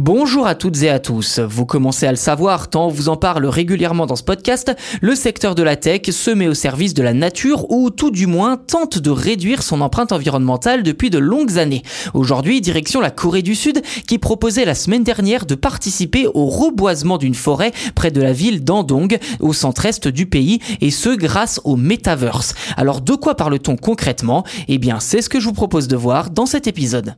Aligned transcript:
Bonjour 0.00 0.46
à 0.46 0.54
toutes 0.54 0.80
et 0.84 0.90
à 0.90 1.00
tous. 1.00 1.40
Vous 1.40 1.66
commencez 1.66 2.06
à 2.06 2.12
le 2.12 2.16
savoir 2.16 2.70
tant 2.70 2.86
on 2.86 2.88
vous 2.88 3.08
en 3.08 3.16
parle 3.16 3.46
régulièrement 3.46 4.06
dans 4.06 4.14
ce 4.14 4.22
podcast, 4.22 4.72
le 5.00 5.16
secteur 5.16 5.56
de 5.56 5.64
la 5.64 5.74
tech 5.74 6.02
se 6.10 6.30
met 6.30 6.46
au 6.46 6.54
service 6.54 6.94
de 6.94 7.02
la 7.02 7.14
nature 7.14 7.68
ou 7.72 7.90
tout 7.90 8.12
du 8.12 8.28
moins 8.28 8.56
tente 8.56 8.98
de 8.98 9.10
réduire 9.10 9.60
son 9.60 9.80
empreinte 9.80 10.12
environnementale 10.12 10.84
depuis 10.84 11.10
de 11.10 11.18
longues 11.18 11.58
années. 11.58 11.82
Aujourd'hui, 12.14 12.60
direction 12.60 13.00
la 13.00 13.10
Corée 13.10 13.42
du 13.42 13.56
Sud 13.56 13.82
qui 14.06 14.18
proposait 14.18 14.64
la 14.64 14.76
semaine 14.76 15.02
dernière 15.02 15.46
de 15.46 15.56
participer 15.56 16.28
au 16.32 16.46
reboisement 16.46 17.18
d'une 17.18 17.34
forêt 17.34 17.72
près 17.96 18.12
de 18.12 18.22
la 18.22 18.32
ville 18.32 18.62
d'Andong 18.62 19.18
au 19.40 19.52
centre-est 19.52 20.06
du 20.06 20.26
pays 20.26 20.60
et 20.80 20.92
ce 20.92 21.08
grâce 21.08 21.60
au 21.64 21.74
Metaverse. 21.74 22.54
Alors 22.76 23.00
de 23.00 23.14
quoi 23.14 23.34
parle-t-on 23.34 23.74
concrètement? 23.74 24.44
Eh 24.68 24.78
bien, 24.78 25.00
c'est 25.00 25.22
ce 25.22 25.28
que 25.28 25.40
je 25.40 25.46
vous 25.46 25.54
propose 25.54 25.88
de 25.88 25.96
voir 25.96 26.30
dans 26.30 26.46
cet 26.46 26.68
épisode. 26.68 27.16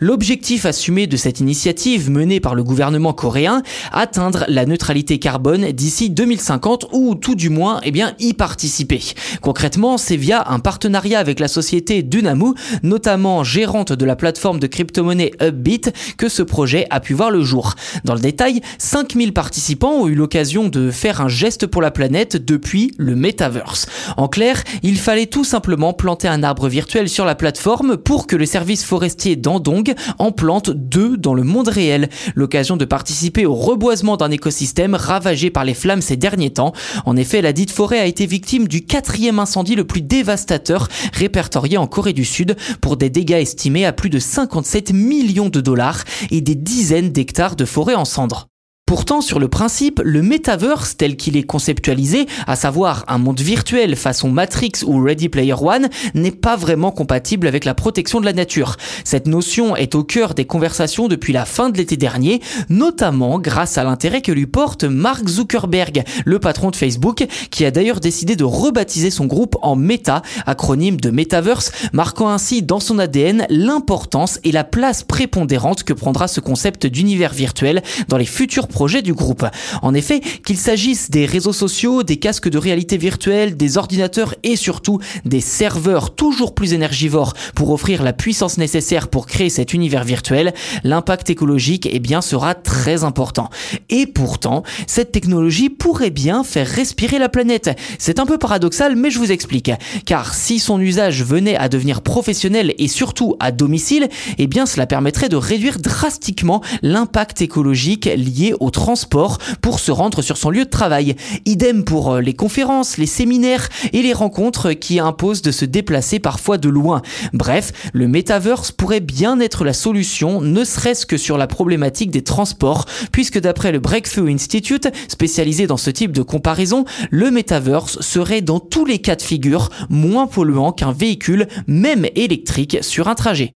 L'objectif 0.00 0.66
assumé 0.66 1.06
de 1.06 1.16
cette 1.16 1.38
initiative 1.38 2.10
menée 2.10 2.40
par 2.40 2.56
le 2.56 2.64
gouvernement 2.64 3.12
coréen, 3.12 3.62
atteindre 3.92 4.44
la 4.48 4.66
neutralité 4.66 5.20
carbone 5.20 5.70
d'ici 5.70 6.10
2050 6.10 6.86
ou 6.90 7.14
tout 7.14 7.36
du 7.36 7.48
moins 7.48 7.80
eh 7.84 7.92
bien, 7.92 8.16
y 8.18 8.34
participer. 8.34 9.00
Concrètement, 9.40 9.96
c'est 9.96 10.16
via 10.16 10.50
un 10.50 10.58
partenariat 10.58 11.20
avec 11.20 11.38
la 11.38 11.46
société 11.46 12.02
Dunamu, 12.02 12.54
notamment 12.82 13.44
gérante 13.44 13.92
de 13.92 14.04
la 14.04 14.16
plateforme 14.16 14.58
de 14.58 14.66
crypto-monnaie 14.66 15.30
Upbit, 15.40 15.82
que 16.18 16.28
ce 16.28 16.42
projet 16.42 16.88
a 16.90 16.98
pu 16.98 17.14
voir 17.14 17.30
le 17.30 17.44
jour. 17.44 17.74
Dans 18.02 18.14
le 18.14 18.20
détail, 18.20 18.62
5000 18.78 19.32
participants 19.32 19.92
ont 19.92 20.08
eu 20.08 20.16
l'occasion 20.16 20.66
de 20.66 20.90
faire 20.90 21.20
un 21.20 21.28
geste 21.28 21.68
pour 21.68 21.82
la 21.82 21.92
planète 21.92 22.36
depuis 22.36 22.92
le 22.98 23.14
Metaverse. 23.14 23.86
En 24.16 24.26
clair, 24.26 24.64
il 24.82 24.98
fallait 24.98 25.26
tout 25.26 25.44
simplement 25.44 25.92
planter 25.92 26.26
un 26.26 26.42
arbre 26.42 26.66
virtuel 26.66 27.08
sur 27.08 27.24
la 27.24 27.36
plateforme 27.36 27.96
pour 27.96 28.26
que 28.26 28.34
le 28.34 28.44
service 28.44 28.82
forestier 28.82 29.36
d'Andong 29.36 29.83
en 30.18 30.32
plante 30.32 30.70
deux 30.70 31.16
dans 31.16 31.34
le 31.34 31.42
monde 31.42 31.68
réel. 31.68 32.08
L'occasion 32.34 32.76
de 32.76 32.84
participer 32.84 33.46
au 33.46 33.54
reboisement 33.54 34.16
d'un 34.16 34.30
écosystème 34.30 34.94
ravagé 34.94 35.50
par 35.50 35.64
les 35.64 35.74
flammes 35.74 36.02
ces 36.02 36.16
derniers 36.16 36.52
temps. 36.52 36.72
En 37.06 37.16
effet, 37.16 37.42
la 37.42 37.52
dite 37.52 37.70
forêt 37.70 38.00
a 38.00 38.06
été 38.06 38.26
victime 38.26 38.68
du 38.68 38.84
quatrième 38.84 39.38
incendie 39.38 39.74
le 39.74 39.84
plus 39.84 40.02
dévastateur 40.02 40.88
répertorié 41.12 41.78
en 41.78 41.86
Corée 41.86 42.12
du 42.12 42.24
Sud 42.24 42.56
pour 42.80 42.96
des 42.96 43.10
dégâts 43.10 43.32
estimés 43.32 43.86
à 43.86 43.92
plus 43.92 44.10
de 44.10 44.18
57 44.18 44.92
millions 44.92 45.48
de 45.48 45.60
dollars 45.60 46.04
et 46.30 46.40
des 46.40 46.54
dizaines 46.54 47.10
d'hectares 47.10 47.56
de 47.56 47.64
forêt 47.64 47.94
en 47.94 48.04
cendres. 48.04 48.48
Pourtant, 48.86 49.22
sur 49.22 49.38
le 49.38 49.48
principe, 49.48 50.02
le 50.04 50.20
metaverse 50.20 50.98
tel 50.98 51.16
qu'il 51.16 51.38
est 51.38 51.44
conceptualisé, 51.44 52.26
à 52.46 52.54
savoir 52.54 53.06
un 53.08 53.16
monde 53.16 53.40
virtuel 53.40 53.96
façon 53.96 54.30
Matrix 54.30 54.72
ou 54.84 55.02
Ready 55.02 55.30
Player 55.30 55.54
One, 55.58 55.88
n'est 56.12 56.30
pas 56.30 56.54
vraiment 56.56 56.90
compatible 56.90 57.46
avec 57.46 57.64
la 57.64 57.72
protection 57.72 58.20
de 58.20 58.26
la 58.26 58.34
nature. 58.34 58.76
Cette 59.02 59.26
notion 59.26 59.74
est 59.74 59.94
au 59.94 60.04
cœur 60.04 60.34
des 60.34 60.44
conversations 60.44 61.08
depuis 61.08 61.32
la 61.32 61.46
fin 61.46 61.70
de 61.70 61.78
l'été 61.78 61.96
dernier, 61.96 62.42
notamment 62.68 63.38
grâce 63.38 63.78
à 63.78 63.84
l'intérêt 63.84 64.20
que 64.20 64.32
lui 64.32 64.46
porte 64.46 64.84
Mark 64.84 65.26
Zuckerberg, 65.26 66.04
le 66.26 66.38
patron 66.38 66.70
de 66.70 66.76
Facebook, 66.76 67.26
qui 67.50 67.64
a 67.64 67.70
d'ailleurs 67.70 68.00
décidé 68.00 68.36
de 68.36 68.44
rebaptiser 68.44 69.10
son 69.10 69.24
groupe 69.24 69.56
en 69.62 69.76
Meta, 69.76 70.20
acronyme 70.44 71.00
de 71.00 71.08
Metaverse, 71.08 71.72
marquant 71.94 72.28
ainsi 72.28 72.62
dans 72.62 72.80
son 72.80 72.98
ADN 72.98 73.46
l'importance 73.48 74.40
et 74.44 74.52
la 74.52 74.62
place 74.62 75.04
prépondérante 75.04 75.84
que 75.84 75.94
prendra 75.94 76.28
ce 76.28 76.40
concept 76.40 76.86
d'univers 76.86 77.32
virtuel 77.32 77.82
dans 78.08 78.18
les 78.18 78.26
futurs 78.26 78.68
projet 78.74 79.02
du 79.02 79.14
groupe. 79.14 79.46
En 79.82 79.94
effet, 79.94 80.20
qu'il 80.44 80.58
s'agisse 80.58 81.08
des 81.08 81.26
réseaux 81.26 81.52
sociaux, 81.52 82.02
des 82.02 82.16
casques 82.16 82.48
de 82.48 82.58
réalité 82.58 82.96
virtuelle, 82.96 83.56
des 83.56 83.78
ordinateurs 83.78 84.34
et 84.42 84.56
surtout 84.56 84.98
des 85.24 85.40
serveurs 85.40 86.16
toujours 86.16 86.56
plus 86.56 86.72
énergivores 86.72 87.34
pour 87.54 87.70
offrir 87.70 88.02
la 88.02 88.12
puissance 88.12 88.58
nécessaire 88.58 89.06
pour 89.06 89.26
créer 89.26 89.48
cet 89.48 89.74
univers 89.74 90.02
virtuel, 90.02 90.52
l'impact 90.82 91.30
écologique 91.30 91.88
eh 91.88 92.00
bien, 92.00 92.20
sera 92.20 92.56
très 92.56 93.04
important. 93.04 93.48
Et 93.90 94.06
pourtant, 94.06 94.64
cette 94.88 95.12
technologie 95.12 95.70
pourrait 95.70 96.10
bien 96.10 96.42
faire 96.42 96.66
respirer 96.66 97.20
la 97.20 97.28
planète. 97.28 97.70
C'est 98.00 98.18
un 98.18 98.26
peu 98.26 98.38
paradoxal, 98.38 98.96
mais 98.96 99.12
je 99.12 99.20
vous 99.20 99.30
explique. 99.30 99.70
Car 100.04 100.34
si 100.34 100.58
son 100.58 100.80
usage 100.80 101.22
venait 101.22 101.56
à 101.56 101.68
devenir 101.68 102.02
professionnel 102.02 102.74
et 102.78 102.88
surtout 102.88 103.36
à 103.38 103.52
domicile, 103.52 104.08
eh 104.38 104.48
bien 104.48 104.66
cela 104.66 104.86
permettrait 104.86 105.28
de 105.28 105.36
réduire 105.36 105.78
drastiquement 105.78 106.60
l'impact 106.82 107.40
écologique 107.40 108.06
lié 108.16 108.52
au 108.63 108.63
transport 108.70 109.38
pour 109.60 109.80
se 109.80 109.90
rendre 109.90 110.22
sur 110.22 110.36
son 110.36 110.50
lieu 110.50 110.64
de 110.64 110.70
travail. 110.70 111.16
Idem 111.44 111.84
pour 111.84 112.12
euh, 112.12 112.20
les 112.20 112.34
conférences, 112.34 112.98
les 112.98 113.06
séminaires 113.06 113.68
et 113.92 114.02
les 114.02 114.12
rencontres 114.12 114.72
qui 114.72 114.98
imposent 114.98 115.42
de 115.42 115.52
se 115.52 115.64
déplacer 115.64 116.18
parfois 116.18 116.58
de 116.58 116.68
loin. 116.68 117.02
Bref, 117.32 117.72
le 117.92 118.08
metaverse 118.08 118.72
pourrait 118.72 119.00
bien 119.00 119.40
être 119.40 119.64
la 119.64 119.72
solution, 119.72 120.40
ne 120.40 120.64
serait-ce 120.64 121.06
que 121.06 121.16
sur 121.16 121.38
la 121.38 121.46
problématique 121.46 122.10
des 122.10 122.22
transports, 122.22 122.86
puisque 123.12 123.40
d'après 123.40 123.72
le 123.72 123.80
Breakthrough 123.80 124.28
Institute, 124.28 124.88
spécialisé 125.08 125.66
dans 125.66 125.76
ce 125.76 125.90
type 125.90 126.12
de 126.12 126.22
comparaison, 126.22 126.84
le 127.10 127.30
metaverse 127.30 128.00
serait 128.00 128.42
dans 128.42 128.60
tous 128.60 128.84
les 128.84 128.98
cas 128.98 129.16
de 129.16 129.22
figure 129.22 129.70
moins 129.88 130.26
polluant 130.26 130.72
qu'un 130.72 130.92
véhicule, 130.92 131.48
même 131.66 132.06
électrique, 132.14 132.78
sur 132.82 133.08
un 133.08 133.14
trajet. 133.14 133.52